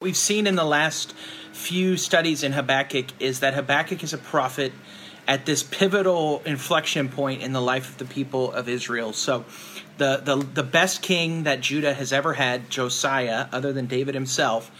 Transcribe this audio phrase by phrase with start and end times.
[0.00, 1.12] we've seen in the last
[1.52, 4.72] few studies in Habakkuk is that Habakkuk is a prophet
[5.28, 9.12] at this pivotal inflection point in the life of the people of Israel.
[9.12, 9.44] So,
[9.98, 14.70] the, the, the best king that Judah has ever had, Josiah, other than David himself,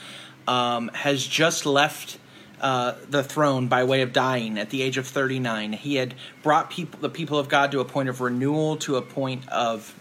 [0.49, 2.17] um, has just left
[2.63, 5.75] uh, the throne by way of dying at the age of 39.
[5.75, 9.03] He had brought people, the people of God to a point of renewal, to a
[9.03, 9.95] point of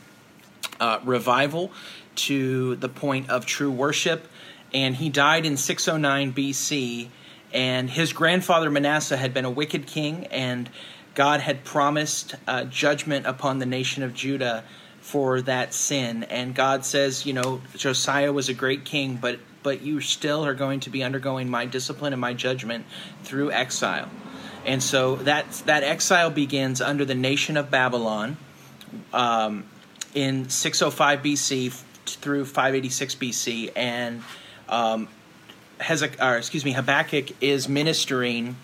[0.79, 1.73] uh, revival,
[2.15, 4.25] to the point of true worship
[4.73, 7.09] and he died in 609 BC.
[7.51, 10.69] And his grandfather Manasseh had been a wicked king, and
[11.15, 14.64] God had promised uh, judgment upon the nation of Judah
[15.01, 16.23] for that sin.
[16.25, 20.54] And God says, you know, Josiah was a great king, but but you still are
[20.54, 22.86] going to be undergoing my discipline and my judgment
[23.23, 24.09] through exile.
[24.65, 28.37] And so that that exile begins under the nation of Babylon
[29.14, 29.65] um,
[30.14, 34.23] in 605 BC through 586 BC, and
[34.69, 35.08] um,
[35.80, 38.55] Hezek, or excuse me, Habakkuk is ministering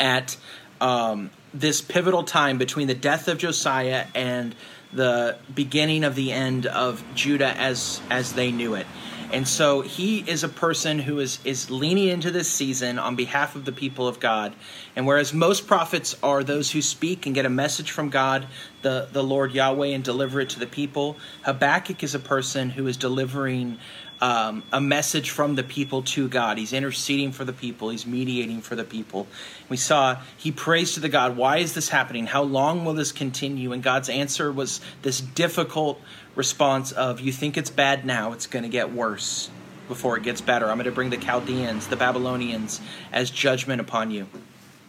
[0.00, 0.36] at
[0.80, 4.54] um, this pivotal time between the death of Josiah and
[4.92, 8.86] the beginning of the end of Judah as as they knew it.
[9.32, 13.56] And so he is a person who is, is leaning into this season on behalf
[13.56, 14.54] of the people of God.
[14.94, 18.46] And whereas most prophets are those who speak and get a message from God,
[18.82, 22.86] the, the Lord Yahweh, and deliver it to the people, Habakkuk is a person who
[22.86, 23.78] is delivering
[24.20, 26.58] um, a message from the people to God.
[26.58, 29.26] He's interceding for the people, he's mediating for the people.
[29.68, 32.26] We saw he prays to the God, Why is this happening?
[32.26, 33.72] How long will this continue?
[33.72, 36.00] And God's answer was this difficult
[36.34, 39.50] response of, You think it's bad now, it's going to get worse
[39.88, 40.68] before it gets better.
[40.68, 42.80] I'm going to bring the Chaldeans, the Babylonians,
[43.12, 44.26] as judgment upon you.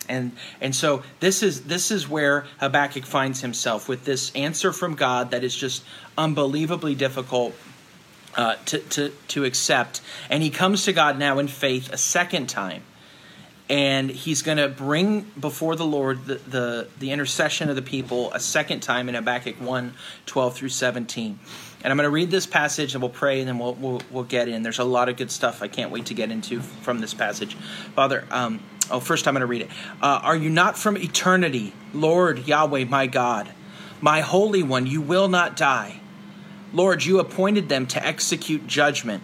[0.10, 4.96] And and so this is this is where Habakkuk finds himself with this answer from
[4.96, 5.84] God that is just
[6.18, 7.54] unbelievably difficult
[8.38, 10.00] uh, to, to, to accept.
[10.30, 12.84] And he comes to God now in faith a second time.
[13.70, 18.32] And he's going to bring before the Lord the, the, the, intercession of the people
[18.32, 19.94] a second time in Habakkuk 1
[20.26, 21.38] 12 through 17.
[21.84, 24.24] And I'm going to read this passage and we'll pray and then we'll, we'll, we'll
[24.24, 24.64] get in.
[24.64, 27.56] There's a lot of good stuff I can't wait to get into from this passage.
[27.94, 29.70] Father, um, oh, first I'm going to read it.
[30.02, 33.52] Uh, Are you not from eternity, Lord Yahweh, my God?
[34.00, 36.00] My Holy One, you will not die.
[36.78, 39.24] Lord, you appointed them to execute judgment.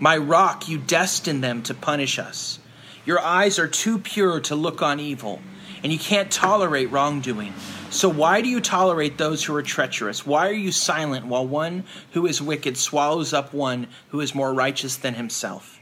[0.00, 2.58] My rock, you destined them to punish us.
[3.06, 5.40] Your eyes are too pure to look on evil,
[5.84, 7.54] and you can't tolerate wrongdoing.
[7.90, 10.26] So why do you tolerate those who are treacherous?
[10.26, 14.52] Why are you silent while one who is wicked swallows up one who is more
[14.52, 15.78] righteous than himself?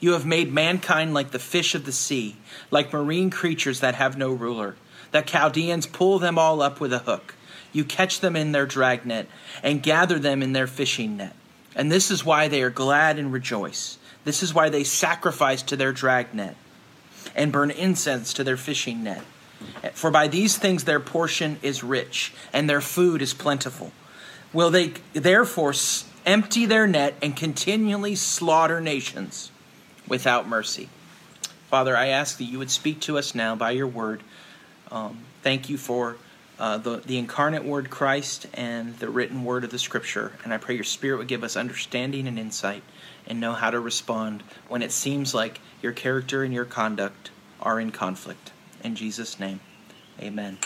[0.00, 2.34] You have made mankind like the fish of the sea,
[2.70, 4.76] like marine creatures that have no ruler.
[5.12, 7.34] The Chaldeans pull them all up with a hook.
[7.72, 9.28] You catch them in their dragnet
[9.62, 11.34] and gather them in their fishing net.
[11.74, 13.98] And this is why they are glad and rejoice.
[14.24, 16.56] This is why they sacrifice to their dragnet
[17.34, 19.22] and burn incense to their fishing net.
[19.92, 23.92] For by these things their portion is rich, and their food is plentiful.
[24.52, 25.74] Will they therefore
[26.24, 29.50] empty their net and continually slaughter nations
[30.08, 30.88] without mercy?
[31.68, 34.22] Father, I ask that you would speak to us now by your word.
[34.90, 36.16] Um, thank you for
[36.58, 40.32] uh, the, the incarnate word Christ and the written word of the scripture.
[40.44, 42.82] And I pray your spirit would give us understanding and insight
[43.26, 47.30] and know how to respond when it seems like your character and your conduct
[47.60, 48.52] are in conflict.
[48.82, 49.60] In Jesus' name,
[50.20, 50.58] amen.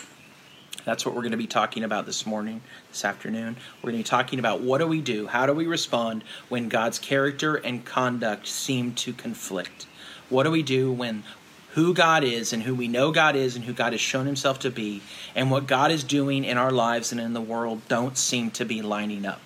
[0.85, 3.57] That's what we're going to be talking about this morning, this afternoon.
[3.83, 5.27] We're going to be talking about what do we do?
[5.27, 9.87] How do we respond when God's character and conduct seem to conflict?
[10.31, 11.25] What do we do when
[11.73, 14.61] who God is and who we know God is and who God has shown himself
[14.61, 15.03] to be
[15.35, 18.65] and what God is doing in our lives and in the world don't seem to
[18.65, 19.41] be lining up.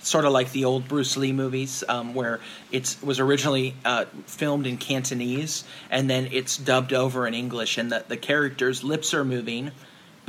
[0.00, 2.40] Sort of like the old Bruce Lee movies, um, where
[2.72, 7.92] it was originally uh, filmed in Cantonese and then it's dubbed over in English, and
[7.92, 9.72] the, the characters' lips are moving,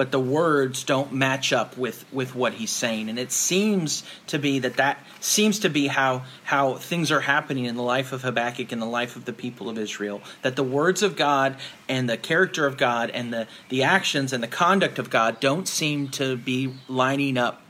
[0.01, 3.07] but the words don't match up with with what he's saying.
[3.07, 7.65] And it seems to be that that seems to be how how things are happening
[7.65, 10.63] in the life of Habakkuk and the life of the people of Israel that the
[10.63, 11.55] words of God
[11.87, 15.67] and the character of God and the the actions and the conduct of God don't
[15.67, 17.61] seem to be lining up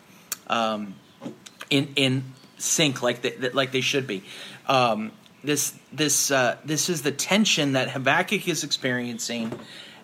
[0.47, 0.95] um,
[1.69, 2.23] in in
[2.57, 4.23] sync like they, like they should be.
[4.69, 5.11] Um,
[5.43, 9.51] this this uh, this is the tension that Habakkuk is experiencing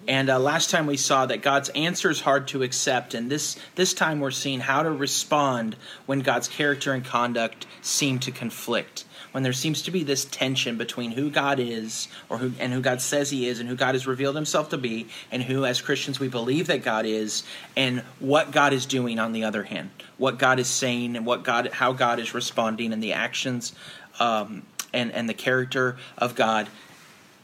[0.08, 3.58] and uh, last time we saw that God's answer is hard to accept, and this
[3.76, 5.76] this time we're seeing how to respond
[6.06, 9.04] when God's character and conduct seem to conflict.
[9.34, 12.80] When there seems to be this tension between who God is, or who and who
[12.80, 15.82] God says He is, and who God has revealed Himself to be, and who, as
[15.82, 17.44] Christians, we believe that God is,
[17.76, 21.44] and what God is doing on the other hand, what God is saying, and what
[21.44, 23.74] God, how God is responding, and the actions
[24.20, 24.64] um,
[24.94, 26.68] and, and the character of God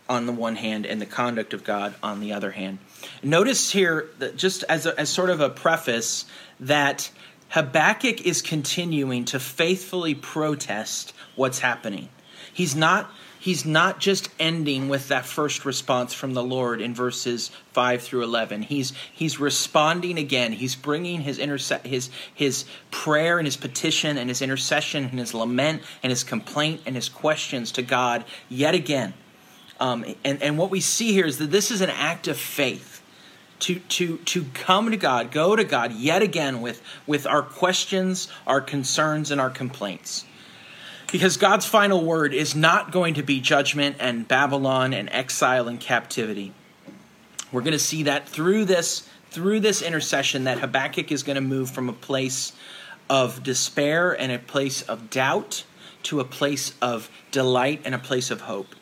[0.10, 2.80] on the one hand and the conduct of God on the other hand.
[3.22, 6.26] Notice here, that just as, a, as sort of a preface,
[6.60, 7.10] that
[7.50, 12.10] Habakkuk is continuing to faithfully protest what's happening.
[12.52, 17.52] He's not he's not just ending with that first response from the Lord in verses
[17.74, 18.64] 5 through 11.
[18.64, 20.54] He's he's responding again.
[20.54, 25.34] He's bringing his interse- his his prayer and his petition and his intercession and his
[25.34, 29.14] lament and his complaint and his questions to God yet again.
[29.84, 33.02] Um, and, and what we see here is that this is an act of faith
[33.60, 38.30] to, to, to come to God, go to God yet again with, with our questions,
[38.48, 40.24] our concerns, and our complaints.
[41.12, 45.82] Because God's final word is not going to be judgment and Babylon and exile and
[45.82, 46.54] captivity.
[47.52, 51.42] We're going to see that through this through this intercession that Habakkuk is going to
[51.42, 52.54] move from a place
[53.10, 55.66] of despair and a place of doubt
[56.04, 58.76] to a place of delight and a place of hope.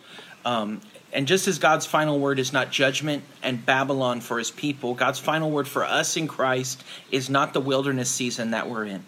[0.44, 0.82] Um,
[1.14, 5.20] and just as God's final word is not judgment and Babylon for his people, God's
[5.20, 9.06] final word for us in Christ is not the wilderness season that we're in.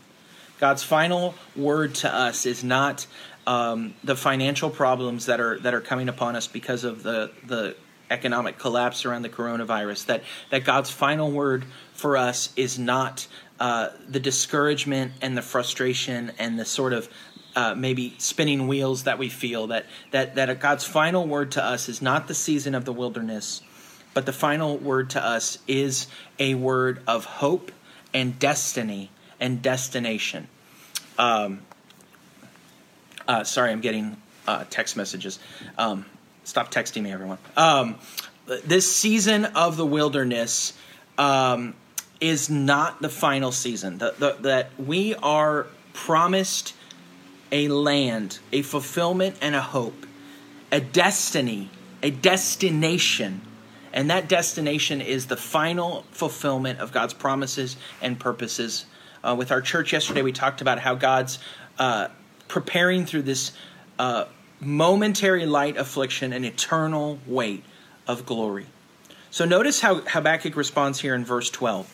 [0.60, 3.08] God's final word to us is not
[3.48, 7.76] um, the financial problems that are that are coming upon us because of the the
[8.10, 10.06] economic collapse around the coronavirus.
[10.06, 13.28] That that God's final word for us is not
[13.60, 17.10] uh, the discouragement and the frustration and the sort of
[17.56, 19.68] uh, maybe spinning wheels that we feel.
[19.68, 23.62] That that that God's final word to us is not the season of the wilderness,
[24.14, 26.08] but the final word to us is
[26.40, 27.72] a word of hope
[28.14, 29.10] and destiny
[29.40, 30.48] and destination.
[31.18, 31.62] Um,
[33.28, 34.18] uh, sorry, I'm getting
[34.48, 35.40] uh, text messages.
[35.78, 36.06] Um,
[36.44, 37.38] stop texting me, everyone.
[37.56, 37.96] Um,
[38.46, 40.74] this season of the wilderness
[41.18, 41.76] um,
[42.20, 43.98] is not the final season.
[44.00, 46.74] The, the, that we are promised
[47.54, 50.06] a land, a fulfillment, and a hope,
[50.74, 51.70] a destiny,
[52.02, 53.40] a destination.
[53.94, 58.86] And that destination is the final fulfillment of God's promises and purposes
[59.24, 61.40] uh, with our church yesterday, we talked about how God's
[61.80, 62.10] uh,
[62.48, 63.54] preparing through this
[63.98, 64.26] uh,
[64.60, 67.64] momentary light affliction an eternal weight
[68.08, 68.66] of glory.
[69.32, 71.92] So notice how Habakkuk responds here in verse 12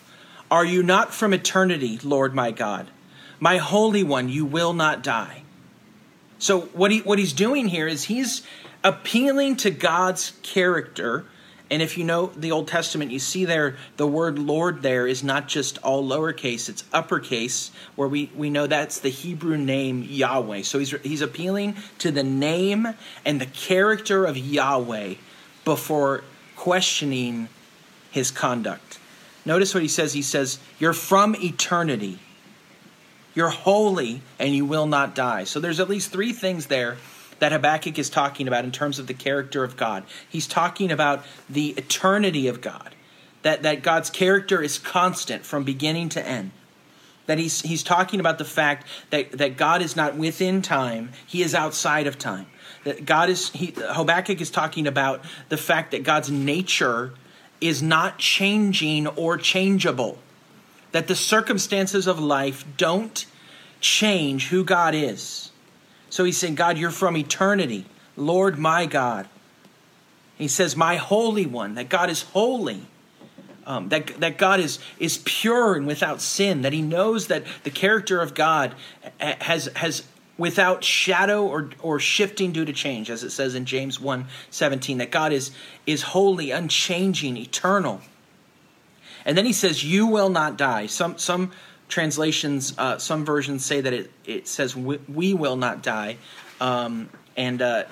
[0.49, 2.89] Are you not from eternity, Lord my God?
[3.39, 5.43] My Holy One, you will not die.
[6.39, 8.41] So what he what he's doing here is he's
[8.83, 11.25] appealing to God's character
[11.71, 15.23] and if you know the Old Testament, you see there the word Lord there is
[15.23, 20.63] not just all lowercase, it's uppercase, where we, we know that's the Hebrew name Yahweh.
[20.63, 22.87] So he's, he's appealing to the name
[23.23, 25.15] and the character of Yahweh
[25.63, 26.23] before
[26.55, 27.49] questioning
[28.09, 28.97] his conduct.
[29.45, 30.13] Notice what he says.
[30.13, 32.17] He says, You're from eternity.
[33.39, 35.45] You're holy and you will not die.
[35.45, 36.97] So there's at least three things there
[37.39, 40.03] that Habakkuk is talking about in terms of the character of God.
[40.27, 42.93] He's talking about the eternity of God,
[43.43, 46.51] that, that God's character is constant from beginning to end.
[47.27, 51.41] That he's, he's talking about the fact that, that God is not within time, he
[51.41, 52.47] is outside of time.
[52.83, 57.13] That God is, he, Habakkuk is talking about the fact that God's nature
[57.61, 60.19] is not changing or changeable.
[60.91, 63.25] That the circumstances of life don't
[63.79, 65.51] change who God is.
[66.09, 67.85] So he's saying, God, you're from eternity.
[68.17, 69.27] Lord, my God.
[70.37, 72.83] He says, My Holy One, that God is holy.
[73.67, 77.69] Um, that, that God is, is pure and without sin, that he knows that the
[77.69, 78.73] character of God
[79.19, 80.03] has, has
[80.39, 84.97] without shadow or, or shifting due to change, as it says in James 1 17,
[84.97, 85.51] that God is,
[85.85, 88.01] is holy, unchanging, eternal.
[89.29, 90.87] And then he says, You will not die.
[90.87, 91.51] Some, some
[91.87, 96.17] translations, uh, some versions say that it, it says we, we will not die,
[96.59, 97.83] um, and uh,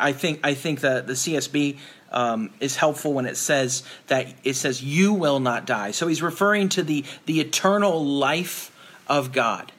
[0.00, 1.76] I think I think the the CSB
[2.10, 5.92] um, is helpful when it says that it says you will not die.
[5.92, 8.74] So he's referring to the the eternal life
[9.06, 9.70] of God.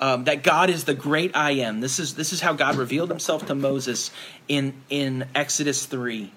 [0.00, 1.80] Um, that God is the great I am.
[1.80, 4.10] This is this is how God revealed Himself to Moses
[4.48, 6.32] in in Exodus three.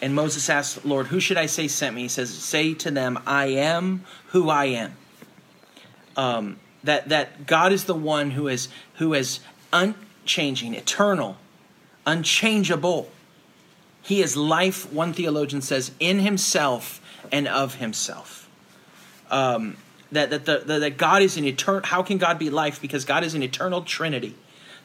[0.00, 2.02] And Moses asked, Lord, who should I say sent me?
[2.02, 4.96] He says, Say to them, I am who I am
[6.16, 9.40] um, that that God is the one who is who is
[9.72, 11.36] unchanging, eternal,
[12.06, 13.10] unchangeable.
[14.02, 14.90] He is life.
[14.92, 17.00] One theologian says in Himself
[17.32, 18.48] and of Himself.
[19.30, 19.76] Um,
[20.12, 21.82] that that the, the, that God is an eternal.
[21.84, 22.80] How can God be life?
[22.80, 24.34] Because God is an eternal Trinity.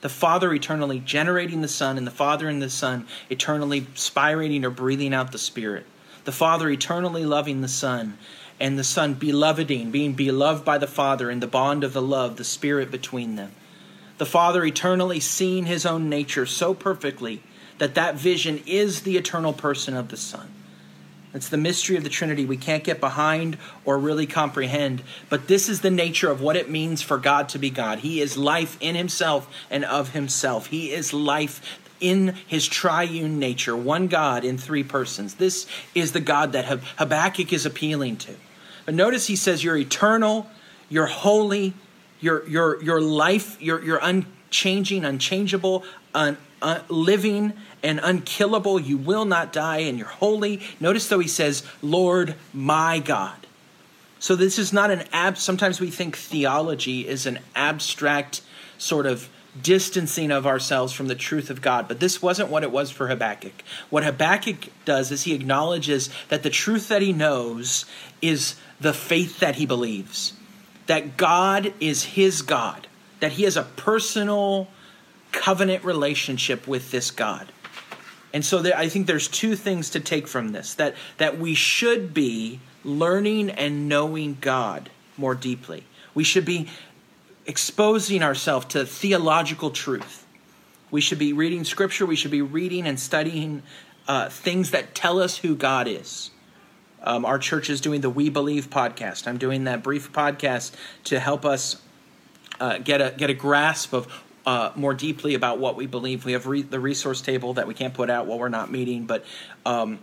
[0.02, 4.70] The Father eternally generating the Son, and the Father and the Son eternally spirating or
[4.70, 5.86] breathing out the Spirit.
[6.24, 8.18] The Father eternally loving the Son,
[8.60, 12.38] and the Son beloveding, being beloved by the Father in the bond of the love,
[12.38, 13.52] the Spirit between them.
[14.18, 17.42] The Father eternally seeing his own nature so perfectly
[17.78, 20.50] that that vision is the eternal person of the Son.
[21.34, 25.70] It's the mystery of the Trinity we can't get behind or really comprehend, but this
[25.70, 28.00] is the nature of what it means for God to be God.
[28.00, 30.68] He is life in himself and of himself.
[30.68, 35.36] He is life in his triune nature, one God in three persons.
[35.36, 38.36] This is the God that Habakkuk is appealing to.
[38.86, 40.48] But notice he says, You're eternal,
[40.90, 41.74] you're holy,
[42.20, 48.80] you're your your your life, you're you're unchanging, unchangeable, un, uh, living and unkillable.
[48.80, 50.62] You will not die, and you're holy.
[50.80, 53.36] Notice though he says, "Lord, my God."
[54.20, 55.38] So this is not an ab.
[55.38, 58.42] Sometimes we think theology is an abstract
[58.78, 59.30] sort of
[59.62, 61.88] distancing of ourselves from the truth of God.
[61.88, 63.64] But this wasn't what it was for Habakkuk.
[63.90, 67.86] What Habakkuk does is he acknowledges that the truth that he knows
[68.22, 70.34] is the faith that he believes
[70.90, 72.88] that God is his God,
[73.20, 74.68] that he has a personal
[75.32, 77.52] covenant relationship with this God.
[78.34, 81.56] And so there, I think there's two things to take from this that, that we
[81.56, 85.84] should be learning and knowing God more deeply.
[86.14, 86.70] We should be
[87.46, 90.26] exposing ourselves to theological truth.
[90.92, 92.06] We should be reading scripture.
[92.06, 93.64] We should be reading and studying
[94.08, 96.32] uh, things that tell us who God is.
[97.02, 99.28] Um, our church is doing the We Believe podcast.
[99.28, 100.74] I'm doing that brief podcast
[101.06, 101.82] to help us
[102.60, 104.08] uh, get a get a grasp of
[104.50, 106.26] uh, more deeply about what we believe.
[106.26, 109.06] We have re- the resource table that we can't put out while we're not meeting,
[109.06, 109.24] but
[109.64, 110.00] um,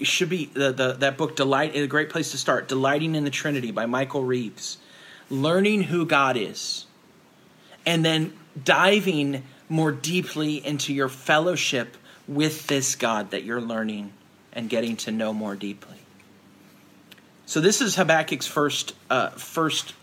[0.00, 1.34] should be the, the that book.
[1.34, 2.68] Delight a great place to start.
[2.68, 4.78] Delighting in the Trinity by Michael Reeves.
[5.28, 6.86] Learning who God is,
[7.84, 8.32] and then
[8.64, 11.96] diving more deeply into your fellowship
[12.28, 14.12] with this God that you're learning
[14.52, 15.98] and getting to know more deeply.
[17.44, 19.94] So this is Habakkuk's first uh, first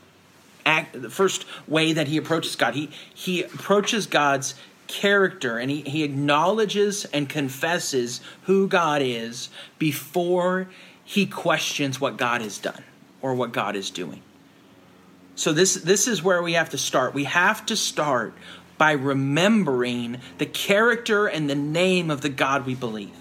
[0.68, 2.76] act, the first way that he approaches God.
[2.76, 4.54] He he approaches God's
[4.88, 10.68] character and he, he acknowledges and confesses who God is before
[11.04, 12.84] he questions what God has done
[13.22, 14.22] or what God is doing.
[15.36, 17.14] So this this is where we have to start.
[17.14, 18.34] We have to start
[18.78, 23.16] by remembering the character and the name of the God we believe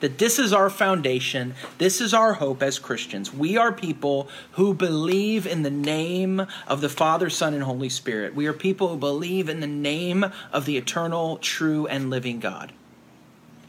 [0.00, 3.32] that this is our foundation, this is our hope as Christians.
[3.32, 8.34] We are people who believe in the name of the Father, Son, and Holy Spirit.
[8.34, 12.72] We are people who believe in the name of the eternal, true, and living God.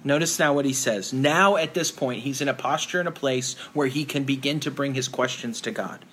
[0.04, 1.12] Notice now what he says.
[1.12, 4.60] Now, at this point, he's in a posture and a place where he can begin
[4.62, 6.06] to bring his questions to God.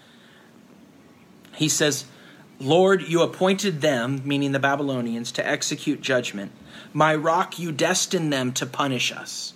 [1.55, 2.05] He says,
[2.59, 6.53] Lord, you appointed them, meaning the Babylonians, to execute judgment.
[6.93, 9.55] My rock, you destined them to punish us.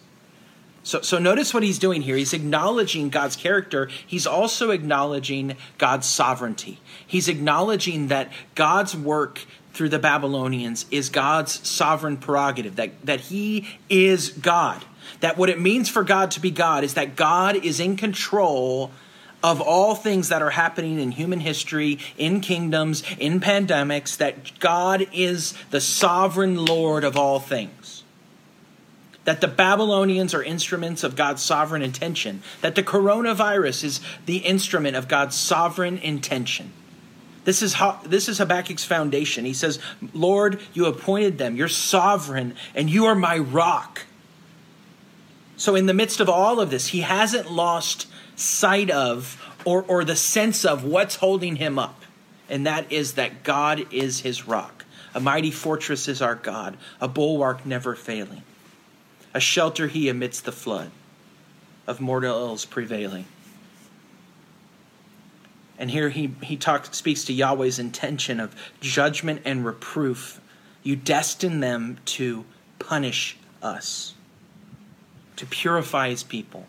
[0.82, 2.16] So, so notice what he's doing here.
[2.16, 3.90] He's acknowledging God's character.
[4.06, 6.80] He's also acknowledging God's sovereignty.
[7.06, 9.40] He's acknowledging that God's work
[9.72, 14.84] through the Babylonians is God's sovereign prerogative, that, that he is God.
[15.20, 18.90] That what it means for God to be God is that God is in control
[19.42, 25.06] of all things that are happening in human history, in kingdoms, in pandemics, that God
[25.12, 27.97] is the sovereign Lord of all things
[29.28, 34.96] that the Babylonians are instruments of God's sovereign intention, that the coronavirus is the instrument
[34.96, 36.72] of God's sovereign intention.
[37.44, 39.44] This is, how, this is Habakkuk's foundation.
[39.44, 39.80] He says,
[40.14, 41.56] Lord, you appointed them.
[41.56, 44.06] You're sovereign, and you are my rock.
[45.58, 50.04] So, in the midst of all of this, he hasn't lost sight of or, or
[50.04, 52.00] the sense of what's holding him up,
[52.48, 54.86] and that is that God is his rock.
[55.14, 58.42] A mighty fortress is our God, a bulwark never failing
[59.34, 60.90] a shelter he amidst the flood
[61.86, 63.24] of mortal ills prevailing.
[65.78, 70.40] And here he, he talks, speaks to Yahweh's intention of judgment and reproof.
[70.82, 72.44] You destine them to
[72.78, 74.14] punish us,
[75.36, 76.66] to purify his people,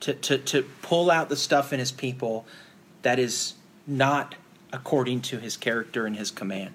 [0.00, 2.46] to, to, to pull out the stuff in his people
[3.02, 3.54] that is
[3.86, 4.34] not
[4.72, 6.74] according to his character and his command.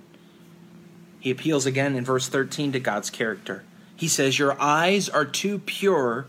[1.19, 3.63] He appeals again in verse 13 to God's character.
[3.95, 6.27] He says, Your eyes are too pure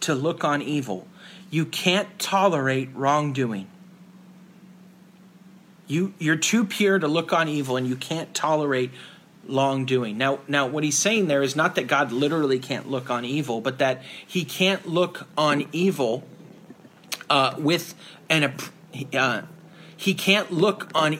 [0.00, 1.06] to look on evil.
[1.50, 3.68] You can't tolerate wrongdoing.
[5.86, 8.90] You, you're too pure to look on evil, and you can't tolerate
[9.48, 10.18] wrongdoing.
[10.18, 13.60] Now, now, what he's saying there is not that God literally can't look on evil,
[13.60, 16.24] but that he can't look on evil
[17.30, 17.94] uh, with
[18.28, 18.54] an.
[19.14, 19.42] Uh,
[19.96, 21.18] he can't look on.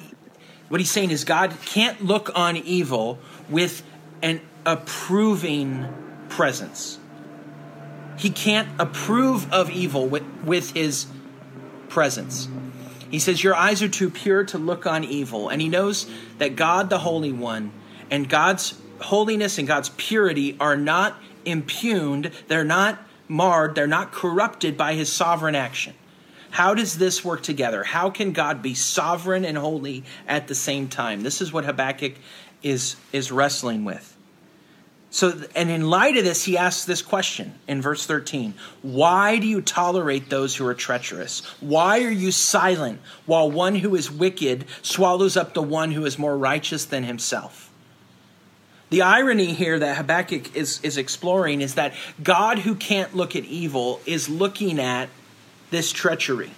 [0.68, 3.82] What he's saying is God can't look on evil with
[4.20, 5.88] an approving
[6.28, 6.98] presence.
[8.18, 11.06] He can't approve of evil with, with his
[11.88, 12.48] presence.
[13.10, 15.48] He says, Your eyes are too pure to look on evil.
[15.48, 16.06] And he knows
[16.36, 17.72] that God, the Holy One,
[18.10, 24.76] And God's holiness and God's purity are not impugned, they're not marred, they're not corrupted
[24.76, 25.94] by his sovereign action.
[26.50, 27.84] How does this work together?
[27.84, 31.22] How can God be sovereign and holy at the same time?
[31.22, 32.14] This is what Habakkuk
[32.62, 34.17] is, is wrestling with.
[35.10, 39.46] So, and in light of this, he asks this question in verse 13 Why do
[39.46, 41.40] you tolerate those who are treacherous?
[41.60, 46.18] Why are you silent while one who is wicked swallows up the one who is
[46.18, 47.70] more righteous than himself?
[48.90, 53.44] The irony here that Habakkuk is, is exploring is that God, who can't look at
[53.44, 55.10] evil, is looking at
[55.70, 56.50] this treachery.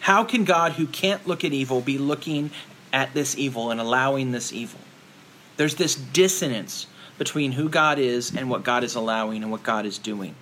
[0.00, 2.50] How can God, who can't look at evil, be looking
[2.92, 4.80] at this evil and allowing this evil?
[5.56, 6.86] There's this dissonance
[7.18, 10.34] between who God is and what God is allowing and what God is doing.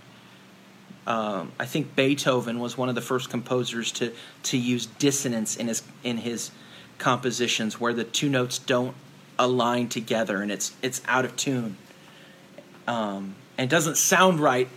[1.06, 4.12] Um, I think Beethoven was one of the first composers to
[4.44, 6.50] to use dissonance in his in his
[6.98, 8.94] compositions, where the two notes don't
[9.38, 11.76] align together and it's it's out of tune
[12.86, 14.68] um, and doesn't sound right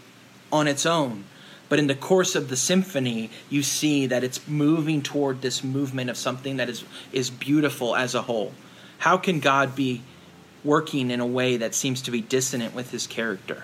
[0.51, 1.23] on its own.
[1.67, 6.09] But in the course of the symphony, you see that it's moving toward this movement
[6.09, 8.53] of something that is is beautiful as a whole.
[8.99, 10.01] How can God be
[10.63, 13.63] working in a way that seems to be dissonant with his character.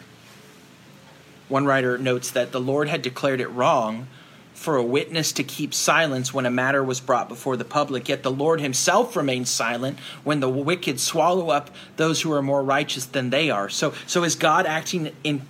[1.48, 4.08] One writer notes that the Lord had declared it wrong
[4.54, 8.24] for a witness to keep silence when a matter was brought before the public, yet
[8.24, 13.06] the Lord himself remains silent when the wicked swallow up those who are more righteous
[13.06, 13.70] than they are.
[13.70, 15.42] So, so is God acting in,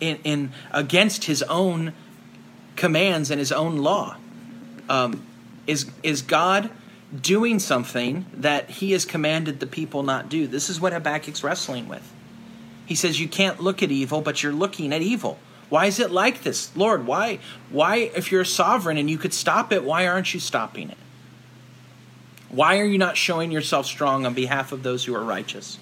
[0.00, 1.92] in, in against his own
[2.76, 4.16] commands and his own law?
[4.88, 5.26] Um,
[5.66, 6.70] is, is God
[7.20, 10.46] doing something that he has commanded the people not do.
[10.46, 12.12] This is what Habakkuk's wrestling with.
[12.84, 15.38] He says you can't look at evil, but you're looking at evil.
[15.68, 16.74] Why is it like this?
[16.76, 20.40] Lord, why why if you're a sovereign and you could stop it, why aren't you
[20.40, 20.98] stopping it?
[22.48, 25.78] Why are you not showing yourself strong on behalf of those who are righteous?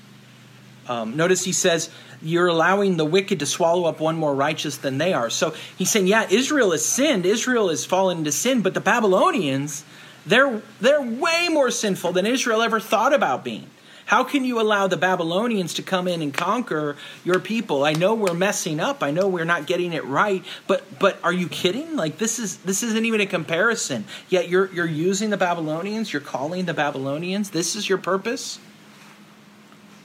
[0.88, 1.90] Um, notice he says,
[2.22, 5.30] You're allowing the wicked to swallow up one more righteous than they are.
[5.30, 7.26] So he's saying, Yeah, Israel has sinned.
[7.26, 9.84] Israel has fallen into sin, but the Babylonians,
[10.26, 13.68] they're, they're way more sinful than Israel ever thought about being.
[14.06, 17.84] How can you allow the Babylonians to come in and conquer your people?
[17.84, 19.02] I know we're messing up.
[19.02, 21.96] I know we're not getting it right, but but are you kidding?
[21.96, 24.04] Like this is this isn't even a comparison.
[24.28, 27.50] Yet you're you're using the Babylonians, you're calling the Babylonians.
[27.50, 28.58] This is your purpose?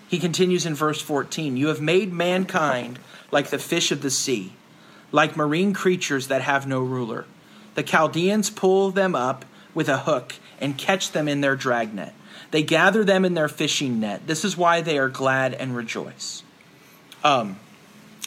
[0.07, 2.99] He continues in verse 14, "You have made mankind
[3.31, 4.53] like the fish of the sea,
[5.11, 7.25] like marine creatures that have no ruler.
[7.75, 12.13] The Chaldeans pull them up with a hook and catch them in their dragnet.
[12.51, 14.27] They gather them in their fishing net.
[14.27, 16.43] This is why they are glad and rejoice.
[17.23, 17.59] Um,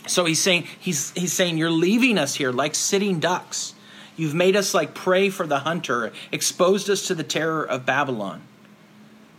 [0.06, 3.74] so he's saying he's he's saying you're leaving us here like sitting ducks.
[4.16, 8.42] You've made us like prey for the hunter, exposed us to the terror of Babylon.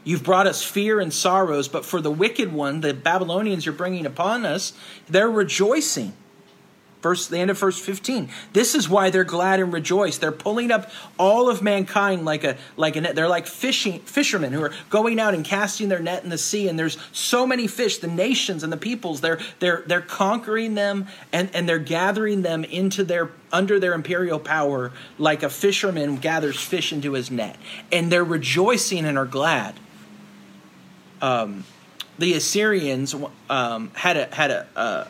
[0.04, 4.06] You've brought us fear and sorrows, but for the wicked one, the Babylonians you're bringing
[4.06, 4.74] upon us,
[5.08, 6.14] they're rejoicing.
[7.04, 8.30] Verse the end of verse 15.
[8.54, 10.18] This is why they're glad and rejoice.
[10.18, 10.90] They're pulling up
[11.20, 13.14] all of mankind like a like a net.
[13.14, 16.70] They're like fishing fishermen who are going out and casting their net in the sea.
[16.70, 19.20] And there's so many fish, the nations and the peoples.
[19.20, 24.40] They're they're they're conquering them and, and they're gathering them into their under their imperial
[24.40, 27.58] power like a fisherman gathers fish into his net.
[27.92, 29.76] And they're rejoicing and are glad.
[31.22, 31.66] Um,
[32.18, 33.14] the Assyrians
[33.50, 35.08] um, had a had a, a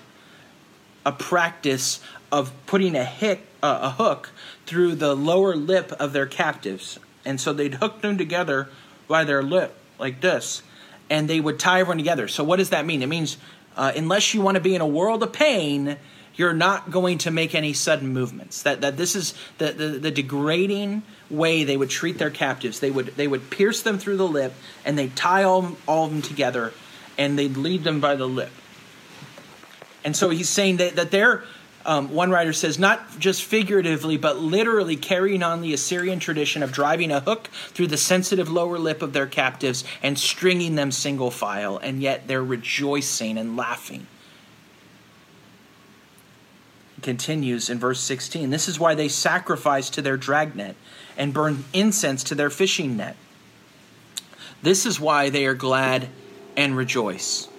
[1.06, 2.00] a practice
[2.32, 4.32] of putting a, hick, uh, a hook
[4.66, 7.00] through the lower lip of their captives.
[7.26, 8.70] And so they'd hook them together
[9.08, 10.64] by their lip, like this,
[11.10, 12.28] and they would tie everyone together.
[12.28, 13.02] So, what does that mean?
[13.02, 13.38] It means
[13.76, 15.98] uh, unless you want to be in a world of pain,
[16.36, 18.64] you're not going to make any sudden movements.
[18.64, 22.80] That, that this is the, the, the degrading way they would treat their captives.
[22.80, 26.12] They would, they would pierce them through the lip, and they'd tie all, all of
[26.12, 26.74] them together,
[27.18, 28.52] and they'd lead them by the lip.
[30.04, 31.44] And so he's saying that, that they're,
[31.86, 36.72] um, one writer says, not just figuratively, but literally carrying on the Assyrian tradition of
[36.72, 41.32] driving a hook through the sensitive lower lip of their captives and stringing them single
[41.32, 44.08] file, and yet they're rejoicing and laughing.
[47.02, 50.78] Continues in verse 16 This is why they sacrifice to their dragnet
[51.18, 53.18] and burn incense to their fishing net.
[54.62, 56.08] This is why they are glad
[56.56, 57.50] and rejoice.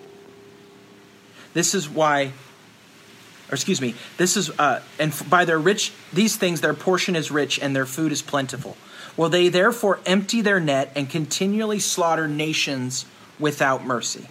[1.55, 2.33] This is why,
[3.49, 7.31] or excuse me, this is, uh, and by their rich, these things, their portion is
[7.31, 8.77] rich and their food is plentiful.
[9.17, 13.07] Will they therefore empty their net and continually slaughter nations
[13.39, 14.29] without mercy?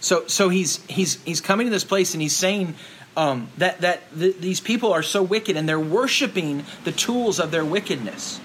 [0.00, 2.74] So, so he's he's he's coming to this place and he's saying
[3.16, 7.50] um, that that th- these people are so wicked and they're worshiping the tools of
[7.50, 8.40] their wickedness.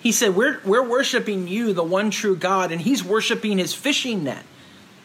[0.00, 4.24] He said, we're, we're worshiping you, the one true God, and he's worshiping his fishing
[4.24, 4.44] net.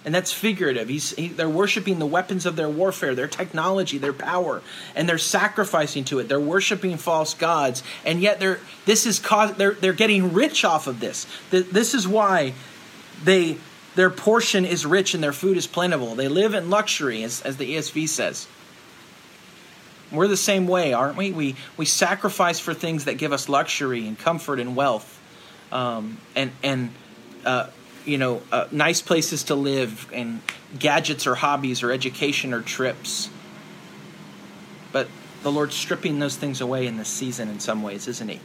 [0.05, 0.87] And that's figurative.
[0.87, 4.61] He's, he, they're worshiping the weapons of their warfare, their technology, their power,
[4.95, 6.29] and they're sacrificing to it.
[6.29, 10.85] They're worshiping false gods, and yet they're this is cause they're they're getting rich off
[10.85, 11.25] of this.
[11.49, 12.53] This is why
[13.23, 13.57] they
[13.95, 16.13] their portion is rich and their food is plentiful.
[16.13, 18.47] They live in luxury, as, as the ESV says.
[20.11, 21.31] We're the same way, aren't we?
[21.31, 25.19] We we sacrifice for things that give us luxury and comfort and wealth,
[25.71, 26.91] um, and and.
[27.43, 27.69] Uh,
[28.05, 30.41] you know, uh, nice places to live and
[30.77, 33.29] gadgets or hobbies or education or trips.
[34.91, 35.07] But
[35.43, 38.39] the Lord's stripping those things away in this season in some ways, isn't He?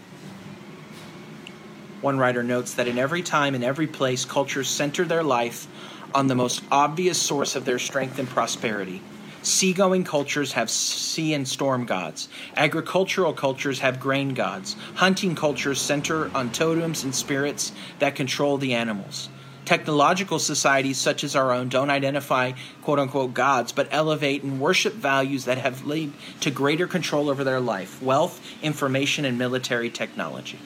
[2.01, 5.67] One writer notes that in every time, in every place, cultures center their life
[6.15, 9.03] on the most obvious source of their strength and prosperity.
[9.43, 12.29] Seagoing cultures have sea and storm gods.
[12.57, 14.77] Agricultural cultures have grain gods.
[14.97, 19.29] Hunting cultures center on totems and spirits that control the animals.
[19.71, 24.95] Technological societies such as our own don't identify quote unquote gods, but elevate and worship
[24.95, 30.59] values that have led to greater control over their life wealth, information, and military technology.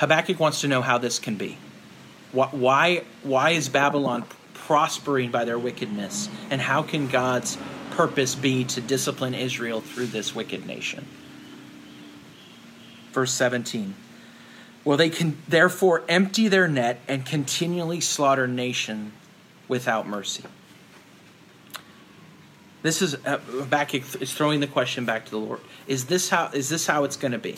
[0.00, 1.56] Habakkuk wants to know how this can be.
[2.32, 6.28] Why, why is Babylon prospering by their wickedness?
[6.50, 7.56] And how can God's
[7.92, 11.06] purpose be to discipline Israel through this wicked nation?
[13.12, 13.94] Verse 17.
[14.84, 19.12] Will they can therefore empty their net and continually slaughter nation
[19.68, 20.44] without mercy?
[22.82, 23.38] This is uh,
[23.68, 25.60] back is throwing the question back to the Lord.
[25.86, 27.56] Is this how is this how it's going to be?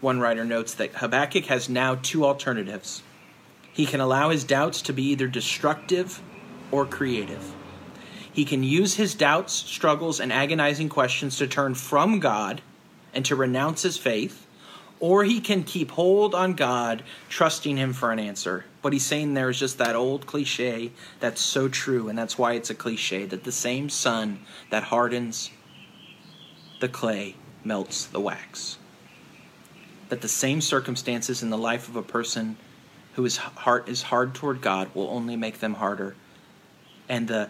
[0.00, 3.02] One writer notes that Habakkuk has now two alternatives.
[3.72, 6.20] He can allow his doubts to be either destructive
[6.70, 7.54] or creative.
[8.32, 12.62] He can use his doubts, struggles, and agonizing questions to turn from God
[13.14, 14.46] and to renounce his faith,
[15.00, 18.64] or he can keep hold on God, trusting him for an answer.
[18.82, 22.52] What he's saying there is just that old cliche that's so true, and that's why
[22.52, 25.50] it's a cliche that the same sun that hardens
[26.80, 28.78] the clay melts the wax.
[30.08, 32.56] That the same circumstances in the life of a person
[33.14, 36.14] whose heart is hard toward God will only make them harder
[37.12, 37.46] and the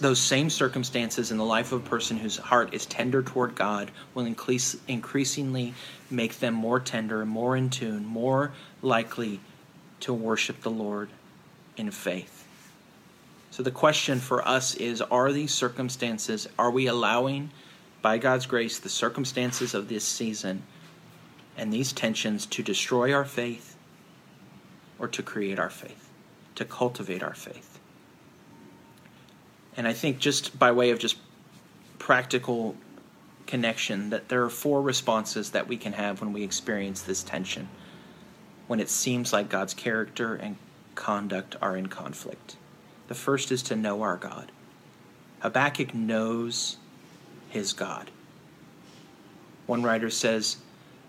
[0.00, 3.90] those same circumstances in the life of a person whose heart is tender toward God
[4.14, 5.74] will increase, increasingly
[6.10, 8.52] make them more tender, more in tune, more
[8.82, 9.40] likely
[9.98, 11.08] to worship the Lord
[11.76, 12.46] in faith.
[13.50, 17.50] So the question for us is are these circumstances, are we allowing,
[18.00, 20.62] by God's grace, the circumstances of this season
[21.56, 23.76] and these tensions to destroy our faith
[25.00, 26.10] or to create our faith,
[26.54, 27.73] to cultivate our faith?
[29.76, 31.16] And I think just by way of just
[31.98, 32.76] practical
[33.46, 37.68] connection, that there are four responses that we can have when we experience this tension,
[38.66, 40.56] when it seems like God's character and
[40.94, 42.56] conduct are in conflict.
[43.08, 44.50] The first is to know our God.
[45.40, 46.78] Habakkuk knows
[47.50, 48.10] his God.
[49.66, 50.58] One writer says,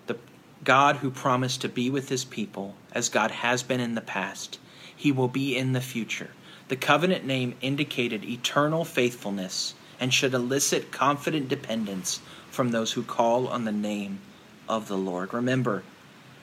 [0.07, 0.17] The
[0.63, 4.59] God who promised to be with his people, as God has been in the past,
[4.95, 6.31] he will be in the future.
[6.67, 13.47] The covenant name indicated eternal faithfulness and should elicit confident dependence from those who call
[13.47, 14.19] on the name
[14.67, 15.33] of the Lord.
[15.33, 15.83] Remember,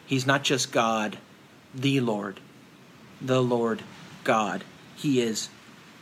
[0.07, 1.19] He's not just God,
[1.75, 2.39] the Lord,
[3.21, 3.83] the Lord
[4.25, 4.65] God.
[4.97, 5.49] He is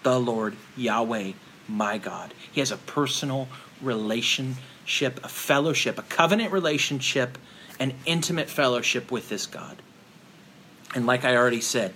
[0.03, 1.33] the Lord Yahweh,
[1.69, 2.35] my God.
[2.51, 3.49] He has a personal
[3.81, 7.39] relationship, a fellowship, a covenant relationship,
[7.79, 9.81] an intimate fellowship with this God.
[10.95, 11.95] And like I already said,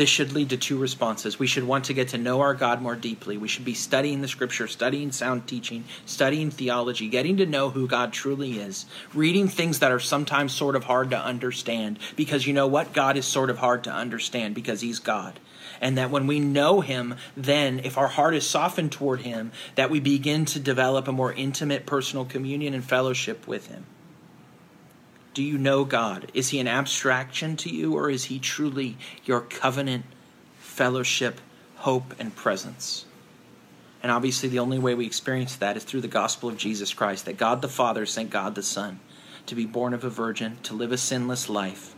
[0.00, 1.38] this should lead to two responses.
[1.38, 3.36] We should want to get to know our God more deeply.
[3.36, 7.86] We should be studying the scripture, studying sound teaching, studying theology, getting to know who
[7.86, 12.54] God truly is, reading things that are sometimes sort of hard to understand because you
[12.54, 12.94] know what?
[12.94, 15.38] God is sort of hard to understand because He's God.
[15.82, 19.90] And that when we know Him, then if our heart is softened toward Him, that
[19.90, 23.84] we begin to develop a more intimate personal communion and fellowship with Him.
[25.32, 26.30] Do you know God?
[26.34, 30.04] Is he an abstraction to you, or is he truly your covenant,
[30.58, 31.40] fellowship,
[31.76, 33.04] hope, and presence?
[34.02, 37.26] And obviously, the only way we experience that is through the gospel of Jesus Christ
[37.26, 38.98] that God the Father sent God the Son
[39.46, 41.94] to be born of a virgin, to live a sinless life,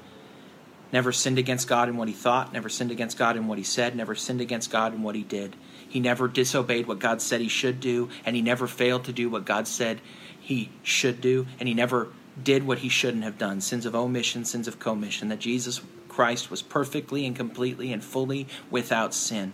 [0.93, 3.65] never sinned against God in what he thought, never sinned against God in what he
[3.65, 5.57] said, never sinned against God in what he did.
[5.89, 9.31] He never disobeyed what God said he should do, and he never failed to do
[9.31, 10.01] what God said
[10.39, 12.09] he should do, and he never
[12.41, 16.51] did what he shouldn't have done sins of omission, sins of commission, that Jesus Christ
[16.51, 19.53] was perfectly and completely and fully without sin.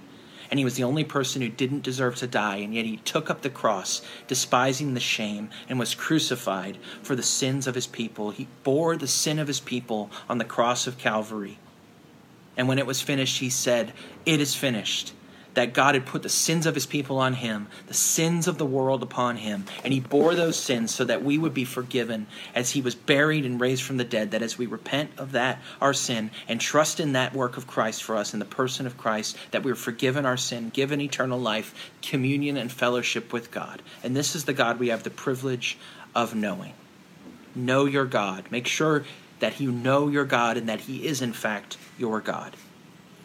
[0.51, 3.29] and he was the only person who didn't deserve to die, and yet he took
[3.29, 8.31] up the cross, despising the shame, and was crucified for the sins of his people.
[8.31, 11.59] He bore the sin of his people on the cross of Calvary.
[12.57, 13.93] And when it was finished, he said,
[14.25, 15.13] It is finished
[15.55, 18.67] that God had put the sins of his people on him, the sins of the
[18.67, 22.71] world upon him, and he bore those sins so that we would be forgiven as
[22.71, 24.31] he was buried and raised from the dead.
[24.31, 28.03] That as we repent of that, our sin, and trust in that work of Christ
[28.03, 31.41] for us, in the person of Christ, that we are forgiven our sin, given eternal
[31.41, 33.83] life, communion, and fellowship with God.
[34.03, 35.79] And this is the God we have the privilege
[36.15, 36.73] of knowing.
[37.55, 38.45] Know your God.
[38.51, 39.05] Make sure
[39.41, 42.55] that you know your God and that he is, in fact, your God.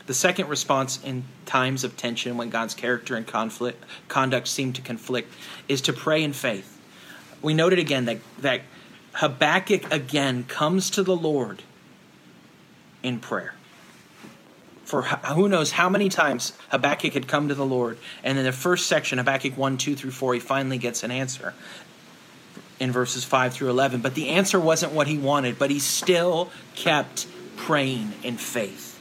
[0.06, 4.82] The second response in times of tension when God's character and conflict conduct seem to
[4.82, 5.34] conflict
[5.70, 6.80] is to pray in faith.
[7.42, 8.62] We noted again that, that
[9.14, 11.64] Habakkuk again comes to the Lord
[13.02, 13.56] in prayer.
[14.84, 18.52] For who knows how many times Habakkuk had come to the Lord, and in the
[18.52, 21.54] first section, Habakkuk 1, 2 through 4, he finally gets an answer
[22.80, 24.02] in verses 5 through 11.
[24.02, 28.93] But the answer wasn't what he wanted, but he still kept praying in faith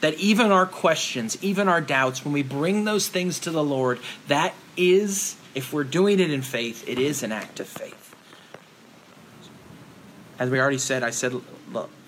[0.00, 3.98] that even our questions, even our doubts, when we bring those things to the Lord,
[4.28, 8.14] that is, if we're doing it in faith, it is an act of faith.
[10.38, 11.32] As we already said, I said,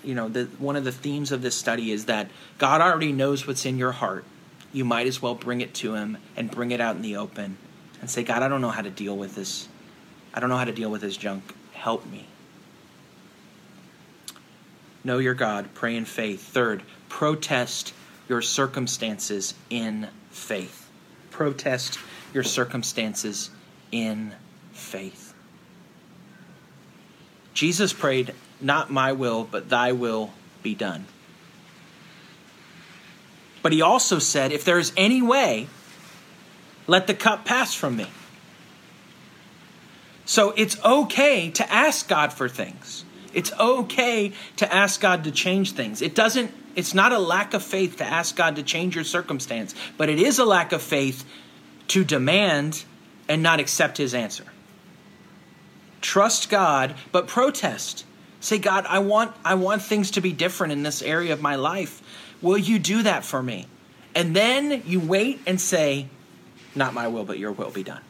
[0.03, 3.47] you know, the, one of the themes of this study is that God already knows
[3.47, 4.23] what's in your heart.
[4.71, 7.57] You might as well bring it to Him and bring it out in the open
[8.01, 9.67] and say, God, I don't know how to deal with this.
[10.33, 11.43] I don't know how to deal with this junk.
[11.73, 12.27] Help me.
[15.03, 16.41] Know your God, pray in faith.
[16.41, 17.93] Third, protest
[18.27, 20.89] your circumstances in faith.
[21.31, 21.99] Protest
[22.33, 23.49] your circumstances
[23.91, 24.33] in
[24.71, 25.33] faith.
[27.53, 30.31] Jesus prayed, Not my will, but thy will
[30.63, 31.05] be done.
[33.61, 35.67] But he also said, If there is any way,
[36.87, 38.07] let the cup pass from me.
[40.25, 43.03] So it's okay to ask God for things.
[43.33, 46.01] It's okay to ask God to change things.
[46.01, 49.75] It doesn't it's not a lack of faith to ask God to change your circumstance,
[49.97, 51.25] but it is a lack of faith
[51.89, 52.83] to demand
[53.27, 54.45] and not accept his answer.
[56.01, 58.05] Trust God, but protest.
[58.39, 61.55] Say, God, I want I want things to be different in this area of my
[61.55, 62.01] life.
[62.41, 63.67] Will you do that for me?
[64.15, 66.07] And then you wait and say,
[66.75, 68.01] not my will, but your will be done.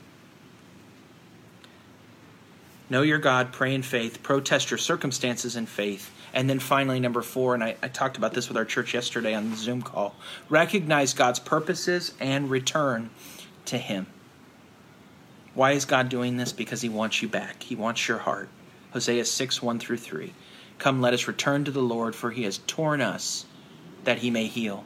[2.89, 7.21] Know your God, pray in faith, protest your circumstances in faith, and then finally, number
[7.21, 10.15] four, and I, I, talked about this with our church yesterday on the Zoom call
[10.49, 13.11] recognize God's purposes and return
[13.65, 14.07] to Him.
[15.53, 16.51] Why is God doing this?
[16.51, 18.49] Because He wants you back, He wants your heart.
[18.91, 20.33] Hosea 6 1 through 3.
[20.79, 23.45] Come, let us return to the Lord, for He has torn us
[24.03, 24.83] that He may heal.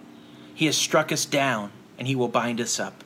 [0.54, 3.04] He has struck us down, and He will bind us up.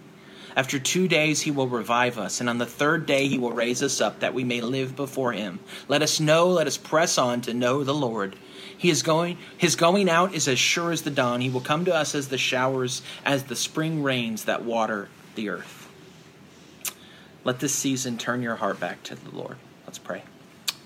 [0.58, 3.84] After two days he will revive us, and on the third day he will raise
[3.84, 5.60] us up that we may live before him.
[5.88, 8.36] Let us know, let us press on to know the Lord.
[8.76, 11.42] He is going his going out is as sure as the dawn.
[11.42, 15.50] He will come to us as the showers, as the spring rains that water the
[15.50, 15.88] earth.
[17.44, 19.58] Let this season turn your heart back to the Lord.
[19.86, 20.24] Let's pray.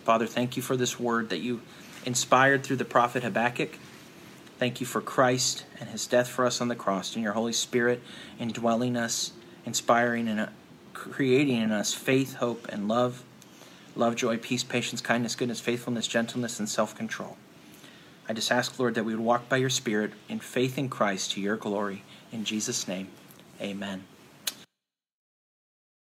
[0.04, 1.62] Father, thank you for this word that you
[2.06, 3.78] inspired through the prophet Habakkuk.
[4.60, 7.54] Thank you for Christ and his death for us on the cross and your Holy
[7.54, 8.02] Spirit
[8.38, 9.32] indwelling us
[9.66, 10.48] inspiring and uh,
[10.94, 13.24] creating in us faith, hope, and love.
[13.96, 17.38] Love, joy, peace, patience, kindness, goodness, faithfulness, gentleness, and self control.
[18.30, 21.32] I just ask, Lord, that we would walk by your Spirit in faith in Christ
[21.32, 22.04] to your glory.
[22.32, 23.10] In Jesus' name,
[23.60, 24.06] amen.